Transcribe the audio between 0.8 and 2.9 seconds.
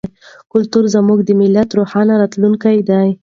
زموږ د ملت روښانه راتلونکی